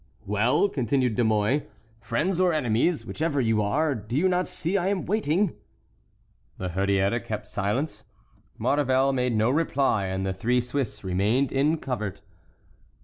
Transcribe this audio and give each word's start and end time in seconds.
"Well," 0.25 0.67
continued 0.67 1.13
De 1.13 1.23
Mouy, 1.23 1.61
"friends 1.99 2.39
or 2.39 2.53
enemies, 2.53 3.05
whichever 3.05 3.39
you 3.39 3.61
are, 3.61 3.93
do 3.93 4.17
you 4.17 4.27
not 4.27 4.47
see 4.47 4.75
I 4.75 4.87
am 4.87 5.05
waiting?" 5.05 5.55
La 6.57 6.69
Hurière 6.69 7.23
kept 7.23 7.45
silence, 7.47 8.05
Maurevel 8.57 9.13
made 9.13 9.35
no 9.35 9.51
reply, 9.51 10.07
and 10.07 10.25
the 10.25 10.33
three 10.33 10.59
Swiss 10.59 11.03
remained 11.03 11.51
in 11.51 11.77
covert. 11.77 12.23